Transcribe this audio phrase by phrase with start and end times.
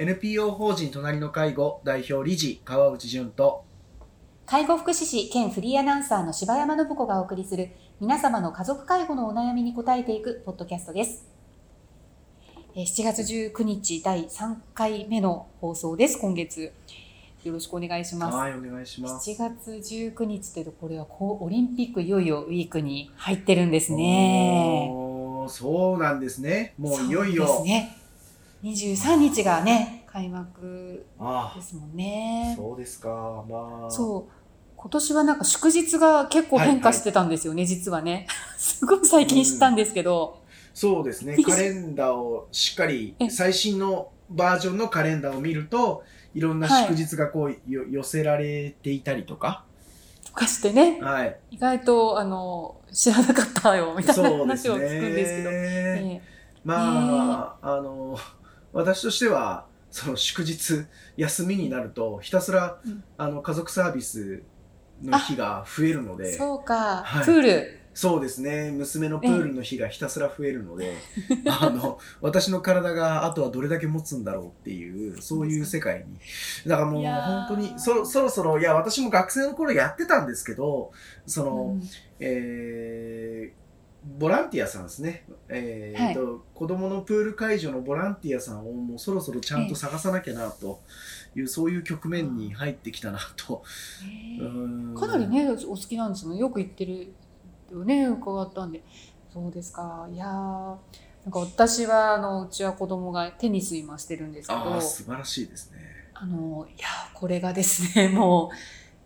[0.00, 3.66] NPO 法人隣の介護代表理事川内淳と
[4.46, 7.68] 介護福祉士兼フリーアナウンサーの柴山信子がお送りする
[8.00, 11.26] 皆様の家族介護のお悩みに答えていくポッドキャストです。
[12.74, 16.18] えー7月19日第3回目の放送です。
[16.18, 16.72] 今月。
[17.44, 18.36] よろしくお願いします。
[18.38, 24.90] はいお願いします7月19日っていうとこれはこうオリンピックいよいよウィークに入ってるんですね。
[25.46, 27.99] そうなんですねもういよいよね。
[28.62, 32.54] 23日がね、開幕あですもんあね。
[32.56, 33.44] そうですか。
[33.48, 33.90] まあ。
[33.90, 34.32] そう。
[34.76, 38.26] 今年はなんか祝日が結構変化してたんですよね、実はね。
[38.56, 40.40] すごい最近知ったんですけど。
[40.74, 41.36] そうですね。
[41.44, 46.02] カレンダーをしっかりえ最新のバージョンのカレンダーを見ると
[46.34, 49.64] いろんな祝日がこう、よ寄せられていたりとか。
[50.24, 51.36] とかしてね、はい。
[51.50, 55.50] 意外と、あの、知らなかったよ、みたいな話を聞くんですけど。
[55.50, 56.22] ねえ。
[56.64, 58.16] まあ、あの、
[58.72, 63.04] 私としては、その祝日、休みになると、ひたすら、うん。
[63.18, 64.42] あの、家族サービス
[65.02, 67.24] の日が増えるのえで、そうか、はい。
[67.24, 67.80] プール。
[67.92, 70.94] そうですね、娘のプールの日がひたすら増えるので、
[71.46, 76.04] あの、私の体があとはどれだけ持つんだろうっていう、そういう世界に。
[76.68, 80.92] だからもう本当に、そそろそろ、いや、私も学生の頃やってたんですけど、
[81.26, 81.82] その、うん。
[82.20, 83.59] えー
[84.02, 90.80] ボランティアさんですね、えーと子供のプール会場のボランティアさんをもうそろそろちゃんと探さなきゃなと
[91.34, 93.62] いう、そういう局面に入ってきたなと。
[94.04, 94.48] ええう
[94.92, 96.38] んかなりね、お好きなんですよね。
[96.38, 97.12] よく行ってる
[97.70, 98.82] よね、伺ったんで。
[99.32, 100.08] そうですか。
[100.12, 105.78] いやーなんか私は、あの、うちは子供がテニス今してるんですけど、素晴らしいですね。
[106.14, 108.50] あの、いや、これがですね、もう、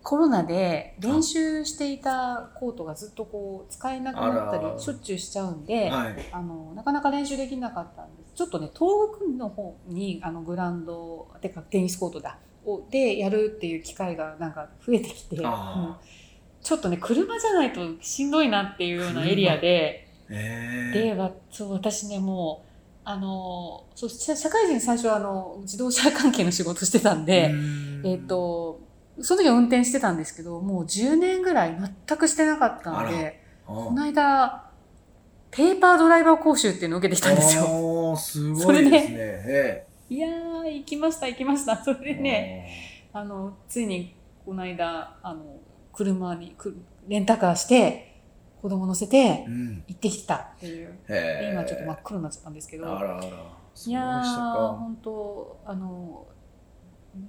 [0.05, 6.15] コロナで練習していたコートがずっとこう、使えなくなったり、しょっちゅうしちゃうんで、はい。
[6.31, 8.35] あの、なかなか練習できなかったんです。
[8.35, 15.95] ちょっとね、東北の方に、あの、グラウンド、てか、テニスコートだ、を、でやるっていう機会がなんか増えてきて、うん。
[16.61, 22.69] ちょっとね、車じゃないとしんどいなっていうようなエリアで、えで、わそう、私ね、もう、
[23.05, 27.51] あの、そう、社社会人最初はあの、自動車関係の仕事してたんで、
[28.03, 28.84] えっ、と、
[29.21, 31.77] その時は運転してたんですけど、もう10年ぐらい
[32.07, 34.69] 全くしてなかったので、この間、
[35.51, 37.63] ペーパードライバー講習っていうのを受けてきたんですよ。
[37.65, 39.15] おーすごいですね。
[39.17, 41.81] えいやー、行きました、行きました。
[41.81, 42.69] それえでね、
[43.13, 44.15] あの、ついに
[44.45, 45.59] この間、あの、
[45.93, 46.75] 車に、く
[47.07, 48.21] レンタカーして、
[48.61, 49.83] 子供乗せてうん。
[49.87, 50.89] 行ってきたっていう。
[51.07, 52.85] でへえ今ちょっと真っ黒になっちゃったんですけど。
[52.85, 54.75] いやー。
[54.75, 56.25] 本当あの、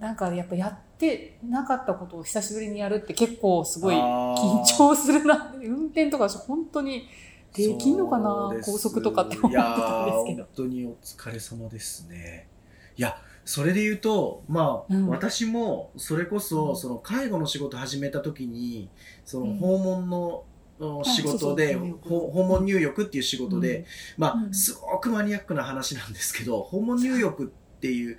[0.00, 5.54] なんかやっぱやってなかったことを久しぶりにやるって結構すごい緊張するな。
[5.62, 7.08] 運転とか私本当に
[7.54, 8.52] できんのかな？
[8.62, 10.48] 高速とかって思ってたんですけいやー本ど。
[10.54, 12.48] 当にお疲れ様ですね。
[12.96, 15.08] いや、それで言うと、まあ、うん。
[15.08, 16.76] 私も、それこそ、うん。
[16.76, 18.88] その、介護の仕事始めた時に、
[19.24, 19.58] その、うん。
[19.58, 20.44] 訪問の、
[20.80, 23.84] お仕事で、訪問入浴っていう仕事で、
[24.16, 24.54] まあ、うん。
[24.54, 28.18] すごくマニアックな話なんですけど、訪問入浴っていう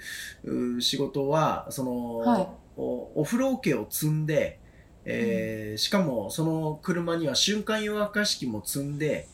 [0.78, 2.47] う仕事は、その、はい。
[2.75, 4.62] おお風呂桶を積んで、
[5.06, 9.28] えーしかもその車には瞬間湯沸かし器も積んで、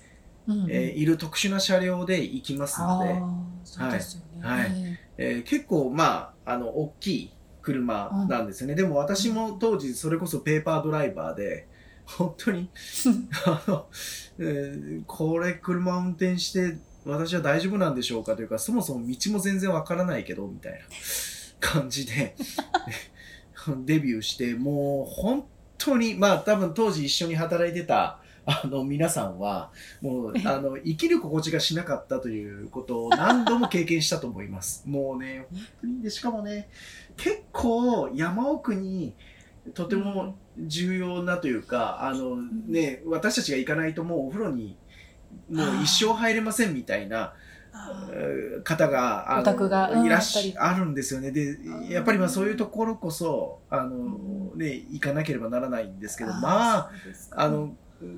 [0.47, 0.71] うんうん。
[0.71, 4.39] えーいる特殊な車両で行きますので、あーそうですよね。
[4.41, 4.69] はい。
[4.69, 4.99] はい。
[5.17, 8.75] えー結構まあ、あの、大きい車なんですよね。
[8.75, 11.69] でも私も当時それこそペーパードライバーで、
[12.05, 12.71] 本当に、
[13.45, 13.89] あの、
[14.39, 20.79] えーこれ車運転して私は大丈夫なんでしょうかというか、そもそも道も全然わからないけど、みたいな
[21.59, 22.35] 感じで、
[23.85, 25.45] デビューして、もう本
[25.77, 29.71] 当に、まあ多分当時一緒に働いてた、あの皆さんは、
[30.01, 34.83] もう、あの、生きる心地がしなかったということを何度も経験したと思います。
[34.87, 36.69] もうね、本当に、で、しかもね、
[37.15, 39.13] 結構山奥に、
[39.73, 44.75] とても重要なというか、あのね、私たちが行かないともうお風呂に、
[45.49, 47.33] もう一生入れませんみたいな、
[48.63, 51.31] 方が、あのがうんいらっしゃ、あるんですよね。
[51.31, 56.91] でー、やっぱりまあそういうところこそ、あの、うんね、行かなければならないんですけど、ーまあ、
[57.31, 57.75] あの、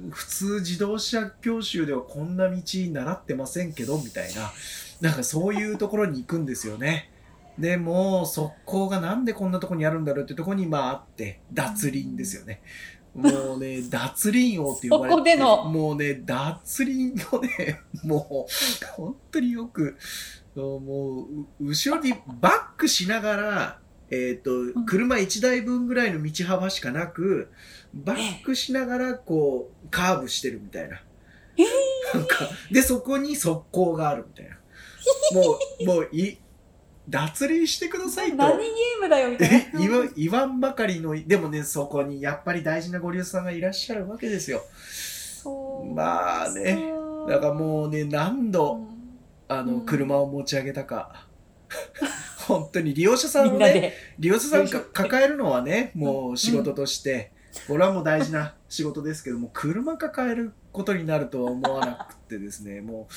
[0.10, 4.52] 普通自動車教習ではこんな道習ってませんけど、みたいな、
[5.02, 7.12] なんかそういうところに行くんですよね。
[7.58, 12.62] でもう、速攻がなんでこんなとこにあるんだろうってとこにまああって、脱輪ですよね。
[13.16, 19.96] もうね、脱輪王って呼ばれてそこでのもうね、脱輪をね、 もう、本当によく、
[20.56, 21.28] も
[21.60, 23.80] う、う後ろにバックしながら、
[24.12, 27.50] えっ、と、ん車1台分ぐらいの道幅しかなく、
[27.94, 31.02] バックしながら、こう、カーブしてるみたいな。
[32.14, 34.58] なんか、で、そこに側溝があるみたいな。
[35.34, 36.38] もう、もう、い、
[37.10, 38.38] 脱輪してくださいと。
[38.38, 39.80] 何ゲームだよみたいな。
[39.80, 44.64] 言わ言わんばかりの、でもね、そこにやっぱり大事なご利用者さんがいらっしゃるわけですよ。
[45.44, 46.92] そうまあね。
[47.28, 48.80] だからもうね、何度、
[49.48, 51.28] あの、うん車を持ち上げたか。
[52.48, 53.94] 本当に利用者さんをね。
[54.20, 57.32] 利用者さんが 抱えるのはね、もう仕事として、
[57.68, 63.14] これはもう大事な仕事ですけども、車抱えることになるとは思わなくてですね、もう、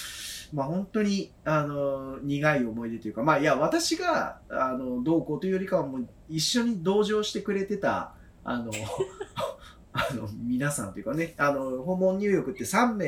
[0.52, 8.14] まあ本当に、あの、苦い思い出というか、まあいや、私が、あの、どうこうというよりかはもう一緒に同乗してくれてた、
[8.44, 8.70] あの、
[9.92, 13.06] あの、皆さんというかね、あの、訪問入浴って3名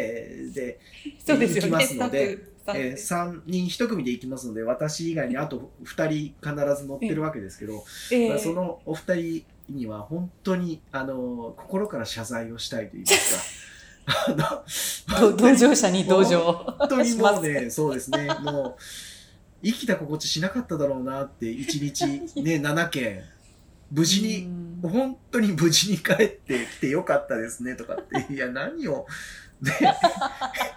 [0.53, 0.81] で。
[1.27, 13.43] 行きますのでえー、3人1組で行きますので、私以外にあと2人必ず乗ってるわけですけど、ええまあそのお二人には本当に、あの、心から謝罪をしたいと言いますか、
[15.37, 16.53] 同乗者に同乗。
[16.79, 18.83] 本当にもうね、そうですね、もう、
[19.63, 22.07] 生きた心地しなかっただろうなって、1日
[22.41, 23.23] ね、7件、
[23.91, 24.71] 無事に、うん。
[24.83, 29.07] 本当に無事に帰ってきてよかったですねとかって、いや、何を、
[29.61, 29.73] ね、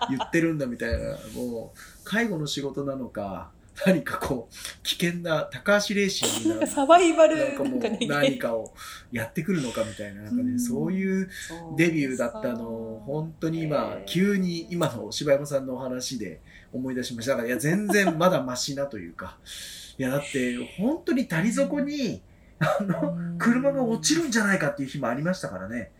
[0.09, 3.51] 言ってるんだみたいな、もう、介護の仕事なのか、
[3.85, 8.73] 何かこう、危険な高橋レーシングな サバイバルなんかもう何かを
[9.11, 10.59] やってくるのかみたいな、なんかね、うん。
[10.59, 11.29] そういう
[11.75, 16.41] デビューだったのを、本当に今、急に今の柴山さんのお話で
[16.71, 17.31] 思い出しました。
[17.31, 19.37] だから、いや、全然まだマシなというか、
[19.97, 22.21] いや、だって、本当に谷底に、
[22.59, 25.91] あの、車が落ちるんじゃないかっていう日もありましたからね。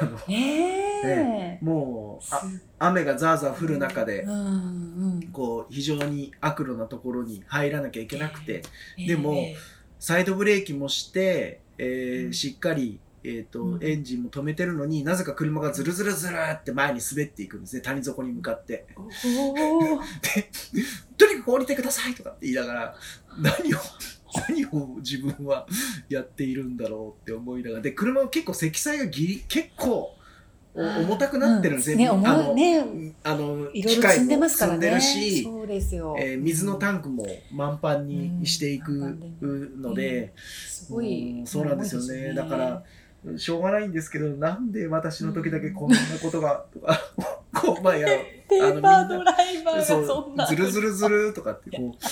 [0.00, 1.58] あのねえ。
[1.62, 2.42] もう、あ
[2.78, 4.38] 雨がザーザー降る中でう、んう
[5.18, 8.62] んこう、非常に悪路なところに入らなきゃいけなくて、
[8.98, 9.56] ええでもえ
[9.98, 17.82] サイドブレーキもして、えーうんしっかり、えっ、と、うんエンジンも止めてるのになぜか車がズルズルズルって前に滑っていくんですね。
[17.82, 18.86] 谷底に向かって。
[20.22, 20.48] で、
[21.16, 22.94] とにかく降りてくださいとかって言いながら、
[23.38, 23.78] 何を、
[24.48, 25.66] 何を自分は
[26.08, 27.82] やっているんだろうって思いながら。
[27.82, 30.14] で、車は結構積載がギリ、結構
[30.74, 32.08] お重たくなってるんですね。
[32.08, 33.12] あの、いね。
[33.22, 34.78] あの、いろいろ積んでますからね。
[34.78, 36.16] 機械も積んでるし、そうですよ。
[36.18, 38.92] えー水のタンクも満帆にしていく
[39.40, 42.84] うんので、すごい、うんそうなんですよねだから、
[43.36, 46.98] しょうがないんですけど、なんで私の時だけこんなことが、とか、
[47.54, 48.08] こう、まあ、いや、
[48.48, 50.44] ペ ーパードライバーがそそんな。
[50.44, 52.04] う、ずるずるずるとかって、こう、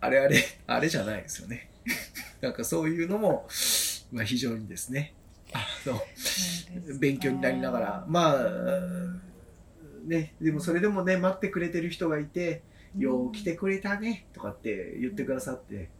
[0.00, 1.68] あれあれ、あれじゃないですよね。
[2.40, 3.48] なんかそういうのも、
[4.12, 5.14] まあ非常にですね、
[5.52, 6.00] あの、
[6.98, 8.48] 勉強になりながら、まあ、
[10.04, 12.62] ね、でもそれでもね、待ってくれてる人がいて、
[12.96, 15.90] よう来てくれたね、とかって言ってくださって、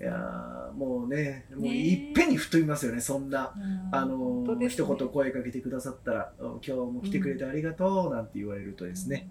[0.00, 3.52] いやーもうね、もうねいっぺんに吹っ飛びますよね、そんな。
[3.54, 3.94] うん。
[3.94, 4.70] あのね。
[4.70, 9.28] 一言声かけてくださったら、うん今日も来てくれてありがとうなんて言われるとですね、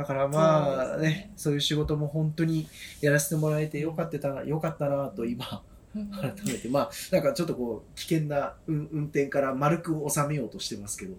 [0.00, 2.66] だからまあねねそういう仕事も本当に
[3.02, 5.62] やらせてもらえてよかったな、よかったなと今、
[5.94, 11.14] うん改めて、まあ、なんかちょっとこう、危険な運運転から丸く収めようとしてますけど、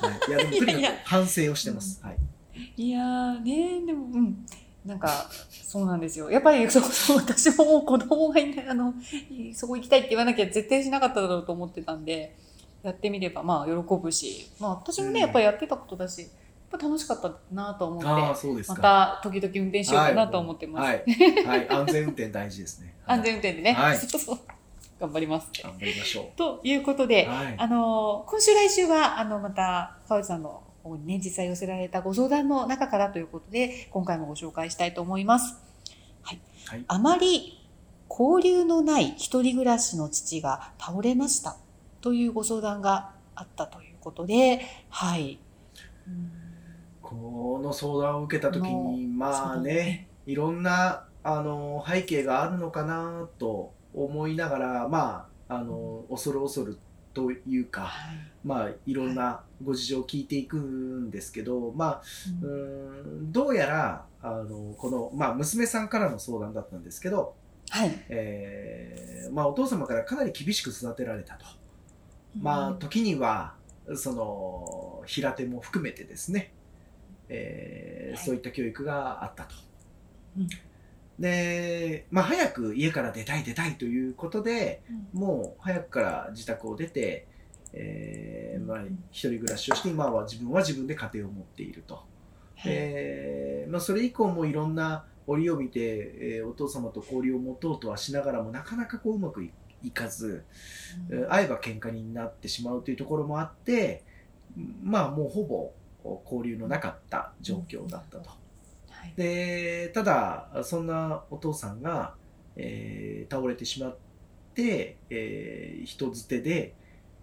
[0.00, 2.00] はい、いや、でも とにかくいやいや反省をしてます。
[2.02, 2.16] はい。
[2.76, 4.46] いやーねでもうん。
[4.86, 6.30] なんかそうなんですよ。
[6.30, 8.94] やっぱりそうそう私ももう子供がいないあの
[9.52, 12.36] そこ行きたいって言わなきゃ絶対しなかっただろうと思ってたんで
[12.84, 14.48] やってみればまあ喜ぶし。
[14.60, 15.16] まあ私もね、うん。
[15.18, 16.28] やっぱりやってたことだし
[16.70, 18.06] ぱ楽しかったなと思って
[18.68, 18.82] まか。
[18.82, 21.04] た時々運転しようかなと思ってます、はい。
[21.44, 21.68] はい。
[21.70, 22.94] 安全運転大事ですね。
[23.06, 24.38] 安全運転でね、はいそうそう
[24.98, 27.06] 頑張ります頑張りましょということう。
[27.06, 27.54] で、はい。
[27.58, 35.60] あの今週来週はあのまた川内さんの方にね実際寄せられたご相談の中からということで今回もご紹介したいと思います。
[36.22, 37.62] はい、はいあまり
[38.08, 41.56] 交流のない一人暮らしの父が倒れました
[42.00, 45.38] というご相談があったということで、はい。
[46.08, 46.45] うん
[47.08, 56.78] この相談を受けた時に、まあね、いろんなあの背景があるのかなと思いながら、まあ、あの恐る恐る
[57.14, 58.16] というか、はい。
[58.44, 62.02] まあ、いろんなご事情を聞いていくんですけど、まあ、
[62.42, 67.34] うーんどうやらあのこの、まあ、娘さんからの相談だったんですけど、
[67.70, 68.04] はい。
[68.08, 71.46] えーまあ、お父様からかなり厳しく育てられたと。
[72.38, 73.54] まあ、時には
[73.94, 76.52] その平手も含めてですね、
[77.28, 79.54] えーはいそういった教育があったと。
[80.38, 80.48] うん。
[81.18, 84.82] で、まあ、早く家から出たい出たいということで
[85.14, 85.20] うん。
[85.20, 87.26] もう早くから自宅を出て、
[87.72, 88.80] えーまあ、
[89.10, 91.94] 一人暮らしをして今は自分は自分で家庭を持っていると。
[91.94, 95.80] はいえーまあ、それ以降もいろんな折を見て、
[96.38, 99.50] えーお父様と交流を持とうとはしながらもなかなかこううまくい
[99.82, 100.44] いかず、
[101.10, 104.04] えー会えば喧嘩になってしまうというところもあって
[104.82, 105.72] まあもうほぼ
[106.24, 108.30] 交流のなかった状況だったと。
[109.16, 112.14] で、ただ、そんなお父さんが、
[112.56, 113.96] えー倒れてしまっ
[114.54, 116.74] て、えー人づてで、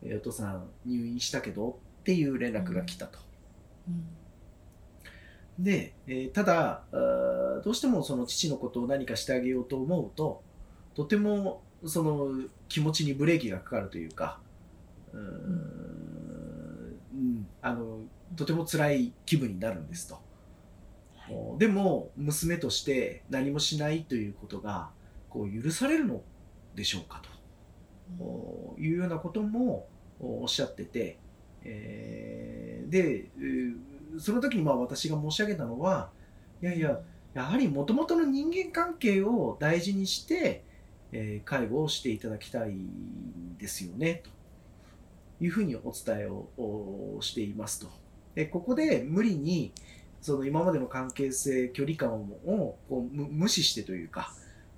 [0.04, 3.20] えーお父さん入院したけどっていう連絡が来たと。
[3.88, 4.18] うん
[5.60, 6.84] で、えーただ
[7.64, 10.42] どうしてもその父のことを何かしてあげようと思うと
[10.96, 12.30] とてもその
[12.68, 14.40] 気持ちにブレーキがかかるというか
[15.14, 15.24] うーん、
[17.14, 18.00] うんあの
[18.36, 20.16] とても辛い気分になるんですと。
[20.16, 20.24] はい
[21.30, 24.90] おでも娘として何もしないということが
[25.30, 26.22] こう許されるの
[26.76, 27.22] でしょうか
[28.18, 29.88] とおいうようなことも
[30.20, 31.18] おおっしゃってて、
[31.64, 33.30] えーで
[34.20, 36.12] その時にまあ私が申し上げたのは
[36.62, 37.00] いやいや
[37.34, 40.64] やはりもともとの人間関係を大事にして、
[41.12, 44.30] えー介護をしていただきたいんですよねと
[45.44, 48.03] いうふうにお伝えをおしていますと。
[48.36, 49.72] でここで無理に
[50.22, 54.34] その今までの関係性距離感をこう無無視してというか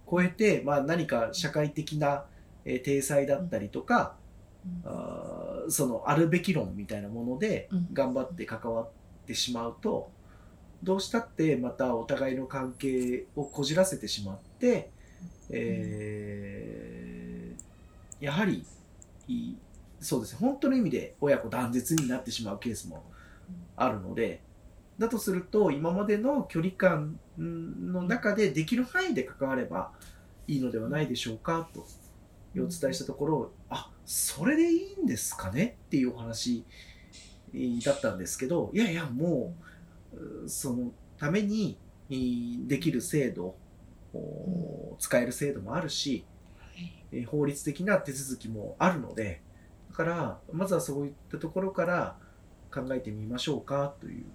[0.10, 2.26] 超えて、まあ、何か社会的な、
[2.64, 4.16] えー体裁だったりとか、
[4.66, 4.92] うん。
[4.92, 7.88] あーそのあるべき論みたいなものでうん。
[7.94, 8.88] 頑張って関わっ
[9.26, 10.10] てしまうと
[10.84, 14.90] どうしたってまたお互いの関係をこじらせてしまって、
[15.50, 18.66] えーやはり
[19.28, 19.54] い
[20.00, 20.40] そうですね。
[20.40, 23.04] 本当の意味で親子断絶になってしまうケースも
[23.76, 24.42] あるので
[24.98, 29.92] だとすると今までの距離感の中でできる範囲で関われば
[30.48, 31.86] いいのではないでしょうかと
[32.56, 36.64] お伝えしたところあそれでいいんですかねっていうお話
[37.84, 39.54] だったんですけどいやいやも
[40.46, 41.78] うそのために
[42.68, 43.56] できる制度
[45.00, 46.24] 使える制度もあるし
[47.28, 49.42] 法律的な手続きもあるので
[49.90, 52.18] だからまずはそういったところから
[52.76, 54.26] 考えてみましょうかという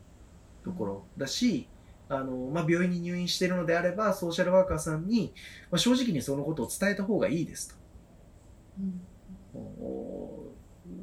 [0.64, 1.68] ところだし、
[2.08, 5.32] あのまあ、病院に入院しているのであればソーシャルワーカーさんに、
[5.70, 7.74] まあ、正直にそのことを伝えた方がいいですと。
[8.80, 9.00] うん。
[9.54, 10.52] お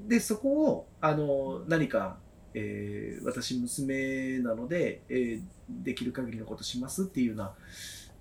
[0.07, 2.17] でそこをあの何か、
[2.53, 7.53] えー私娘なので、えーできる限りのことしますっていうような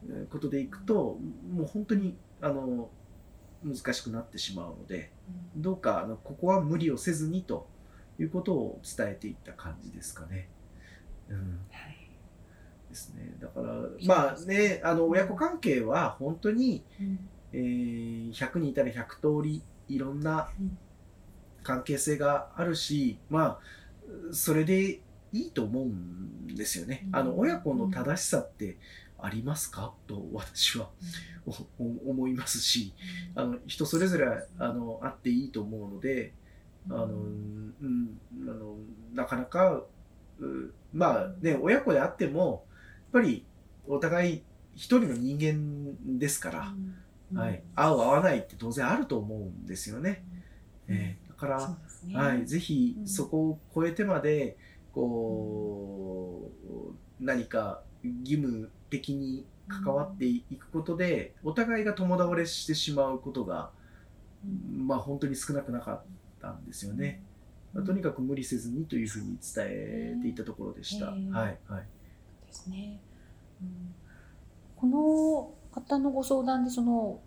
[0.09, 1.19] えーことでいくと
[1.53, 2.91] もう本当にあの
[3.65, 5.13] 難しくなってしまうので
[5.57, 7.69] どうかあのここは無理をせずにと
[8.19, 10.49] いうことを伝えていった感じですかね。
[11.29, 11.37] うん。
[11.71, 11.97] はい。
[12.89, 13.73] ですね、だから
[14.07, 17.29] まあねあの親子関係は本当にうん。
[17.53, 20.79] えー100人いたら100通りいろんなうん。
[21.63, 25.01] 関係性があるし、まあそれで
[25.33, 27.09] いいと思うんですよね。
[27.13, 28.79] あのうん親子の正しさって
[29.19, 29.93] ありますか？
[30.07, 30.91] と私は
[31.79, 32.95] 思いますし
[33.35, 34.27] あの人それぞれ
[34.59, 36.35] あのあっていいと思うので
[36.91, 38.77] あの、うん、あの
[39.15, 39.83] なかなか
[40.39, 42.67] うまあね親子であっても
[43.13, 43.45] やっぱり
[43.87, 44.43] お互い
[44.75, 46.75] 一人の人間ですから。
[47.33, 47.39] うん。
[47.39, 50.25] はい、合う合わないって当然あると思うんですよね。
[50.89, 50.95] うん。
[50.95, 52.17] えーだから、ね。
[52.17, 53.07] はい、ぜひうん。
[53.07, 54.57] そこを超えてまで
[54.97, 63.71] こう、何か義務的に関わっていくことで、お互いが共倒れしてしまうことが、
[64.75, 66.03] まあ本当に少なくなかっ
[66.47, 67.23] たんですよね。
[67.73, 71.07] まあとにかく無理せずにというふうに伝えていたところでした。
[71.07, 71.87] えーはいはい。
[72.47, 73.01] ですね。
[73.63, 73.95] うん
[74.77, 77.21] この方のご相談でその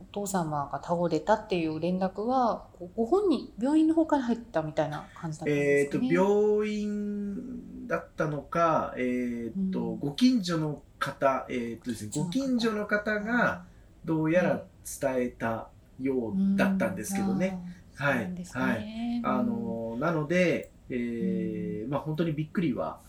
[0.00, 6.08] お父様が倒れたっていう連絡はご本人病院の方から入ったみたいな感じだったんえっ、とですかね？
[6.12, 13.64] 病院だったのか、えっ、と、うんご近所の方、えっ、とですね、ご近所の方が
[14.04, 14.64] どうやら
[15.00, 15.68] 伝えた
[16.00, 17.58] ようだったんですけどね。
[18.00, 18.06] うん。
[18.06, 18.18] はい。
[18.18, 19.20] そうなんですね。
[19.24, 23.00] あのなので、えーまあ本当にびっくりは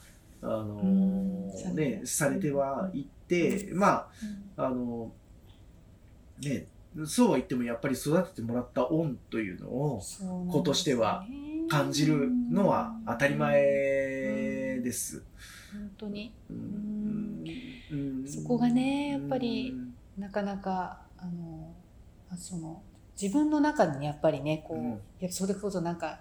[0.42, 2.02] あのうんね。
[2.06, 4.64] されてはいって、まうん。
[4.64, 5.12] ああの
[6.40, 6.68] ね
[7.06, 10.02] そうは言ってもやっぱり育ててもらった恩というのを
[10.50, 11.24] 子としては
[11.70, 15.24] 感じるのは当たり前です。
[15.72, 16.34] 本当に。
[16.50, 17.44] うん。
[17.92, 18.28] うん。
[18.28, 19.94] そこがねやっぱりうん。
[20.18, 21.74] なかなかあの
[22.30, 22.82] あその
[23.22, 25.32] 自分の中にやっぱりねこう、うん。
[25.32, 26.20] それこそなんか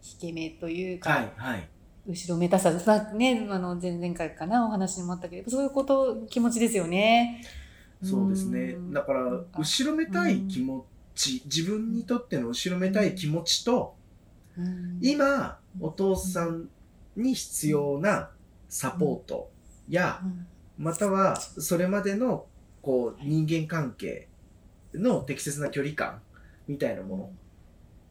[0.00, 1.68] ひ引け目というか、はいはい。
[2.06, 7.44] 後ろめたささねあの前々回かなお話にもあったけどそういうこと気持ちですよね。
[8.02, 8.72] そうですね。
[8.72, 8.92] ん。
[8.92, 13.94] だから後ろめたい気持ち自分にとっての後ろめたい気持ちと
[14.56, 14.98] うん。
[15.02, 16.68] 今お父さん
[17.16, 18.30] に必要な
[18.70, 19.50] サポート
[19.88, 20.46] やうん。
[20.78, 22.46] またはそれまでの
[22.80, 24.28] こう人間関係
[24.94, 26.22] の適切な距離感
[26.70, 27.30] みたいなもの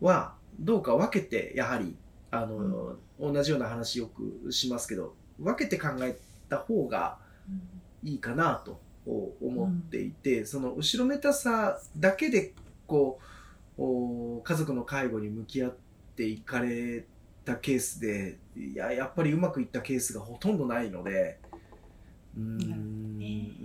[0.02, 1.96] はどうか分けてやはり
[2.30, 6.18] あの、同じような話よくしますけど分けて考え
[6.50, 7.18] た方が
[8.04, 12.54] いいかなと思っていて、うん、その後ろめたさだけで
[12.86, 13.20] こ
[13.78, 15.76] う家族の介護に向き合っ
[16.18, 17.06] ていかれ
[17.46, 21.40] たケースでいややっぱりうまくいったケースがほとんどないので
[22.38, 22.66] うん、う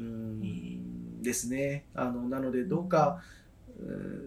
[0.00, 1.86] んですね。
[1.94, 3.43] あのなのでどうか、うん、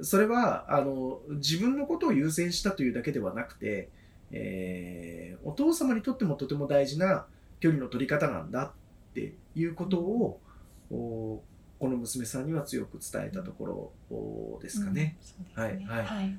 [0.02, 3.90] それはあの自分のことを優先したというだけではなくて、
[4.32, 7.26] えー、お父様にとってもとても大事な
[7.60, 8.74] 距離の取り方なんだ
[9.12, 10.40] っていうことを、
[10.90, 11.42] こ
[11.82, 15.18] の娘さんには強く伝えたところですかね。
[15.58, 16.38] うん、ねはい、はい、はい。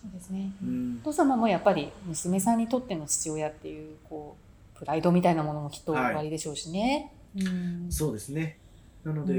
[0.00, 0.52] そうですね。
[0.62, 4.36] うん、お父様もやっぱり娘さんにとっての父親っていうこ
[4.74, 7.12] うプライドみたいなものもきっとおありでしょうしね。
[7.36, 7.50] はい、う
[7.88, 8.58] ん、そうですね。
[9.04, 9.34] なので、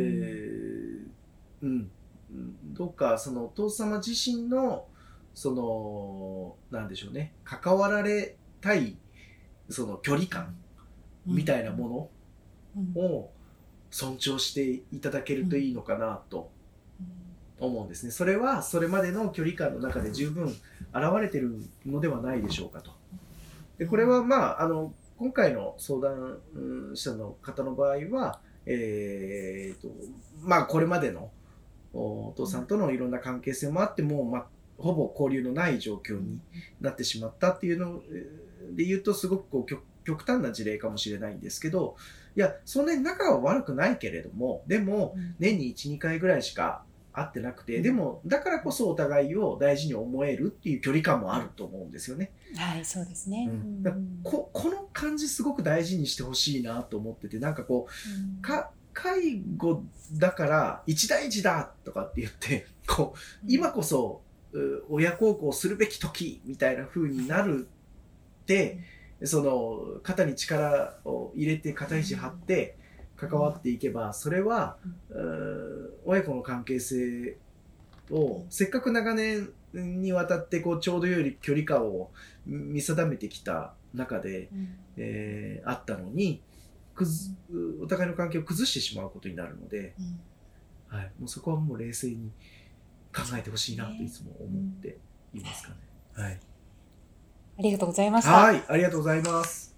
[1.62, 1.90] うん、
[2.30, 4.86] どうかそのお父様自身の
[5.34, 8.98] そのなんでしょうね関わられたい
[9.70, 10.56] その距離感
[11.26, 12.10] みたいなも
[12.96, 13.30] のを
[13.92, 16.52] 尊重していただけるといいのかなと
[17.60, 18.12] 思うんですね。
[18.12, 20.58] それはそれまでの距離感の中で十分現
[21.20, 21.56] れてる
[21.86, 22.92] のではないでしょうかと。
[23.78, 26.40] でこれはまああの今回の相談
[26.94, 29.88] 者の方の場合は、えーと
[30.44, 31.32] まあ、これまでの
[31.94, 34.46] お父さんとのいろんな関係性もあっても、まあ、
[34.78, 36.40] ほぼ交流のない状況に
[36.82, 38.02] なってしまったっていうの
[38.72, 39.78] で言うとすごくこう
[40.08, 41.98] 極端な事例かもしれないんですけど、
[42.38, 52.32] いや、そんなに仲は悪くないけれども、でも、年に1、2回ぐらいしか会ってなくて、でも、だからこそお互いを大事に思えるっていう距離感もあると思うんですよね。
[52.56, 53.50] はい、そうですね。
[53.50, 57.88] うん、ここの感じすごく大事にしてほしいなと思ってて、なんかこ
[58.40, 64.24] う、か、介護だから一大事だとかって言って、 こう、今こそ
[64.90, 67.68] 親孝行するべき時みたいな風になる
[68.42, 68.80] って、
[69.24, 72.76] その肩に力を入れて肩肘張って
[73.16, 74.78] 関わっていけばそれは、
[75.10, 77.36] うん、親子の関係性
[78.12, 82.12] をせっかく長年にわたってこうちょうどよい距離感を
[82.46, 86.42] 見定めてきた中で、うん、えー、あったのに
[86.98, 87.32] くず
[87.82, 89.94] お互いの関係を崩してしまうことになるので、
[90.92, 92.32] うん、はい、もうそこはもう冷静に
[93.16, 94.98] 考えてほしいなといつも思って
[95.34, 95.76] いますかね。
[96.14, 96.40] はい
[97.60, 98.34] ありがとうございました。
[98.34, 99.74] はい、ありがとうございます。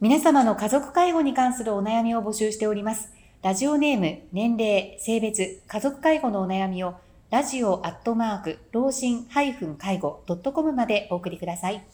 [0.00, 3.12] 皆様の家族介護に関するお悩みを募集しております。
[3.42, 6.94] ラジオネーム、年齢、性別、家族介護のお悩みを、
[7.30, 9.54] ラジオアットマーク、老人介
[10.00, 11.84] 護 .com までお送りください。